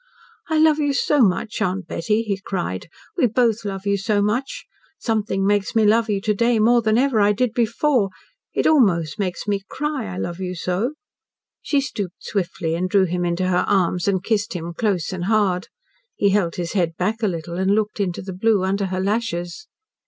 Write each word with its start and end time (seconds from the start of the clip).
"I 0.49 0.57
love 0.57 0.79
you 0.79 0.93
so 0.93 1.21
much, 1.21 1.61
Aunt 1.61 1.85
Betty," 1.87 2.23
he 2.23 2.41
cried. 2.43 2.87
"We 3.15 3.27
both 3.27 3.63
love 3.63 3.85
you 3.85 3.97
so 3.97 4.19
much. 4.19 4.65
Something 4.97 5.45
makes 5.45 5.75
me 5.75 5.85
love 5.85 6.09
you 6.09 6.19
to 6.21 6.33
day 6.33 6.57
more 6.57 6.81
than 6.81 6.97
ever 6.97 7.19
I 7.21 7.33
did 7.33 7.53
before. 7.53 8.09
It 8.51 8.65
almost 8.65 9.19
makes 9.19 9.47
me 9.47 9.61
cry. 9.69 10.07
I 10.11 10.17
love 10.17 10.39
you 10.39 10.55
so." 10.55 10.93
She 11.61 11.81
stooped 11.81 12.23
swiftly 12.23 12.73
and 12.73 12.89
drew 12.89 13.05
him 13.05 13.23
into 13.23 13.47
her 13.49 13.63
arms 13.67 14.07
and 14.07 14.23
kissed 14.23 14.53
him 14.53 14.73
close 14.73 15.13
and 15.13 15.25
hard. 15.25 15.67
He 16.15 16.29
held 16.31 16.55
his 16.55 16.73
head 16.73 16.95
back 16.97 17.21
a 17.21 17.27
little 17.27 17.59
and 17.59 17.69
looked 17.75 17.99
into 17.99 18.23
the 18.23 18.33
blue 18.33 18.63
under 18.63 18.87
her 18.87 18.99
lashes. 18.99 19.67